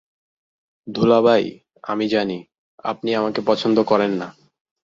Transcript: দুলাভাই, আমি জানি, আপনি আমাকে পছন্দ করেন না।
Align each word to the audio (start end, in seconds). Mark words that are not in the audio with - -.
দুলাভাই, 0.87 1.43
আমি 1.83 2.05
জানি, 2.07 2.37
আপনি 2.83 3.09
আমাকে 3.15 3.41
পছন্দ 3.41 3.77
করেন 3.83 4.11
না। 4.11 4.27